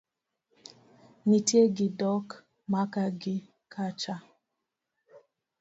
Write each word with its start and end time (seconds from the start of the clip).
nitie 1.27 1.61
gi 1.75 1.87
dok 1.99 2.27
maka 2.71 3.03
gi 3.21 3.35
kacha. 3.73 4.15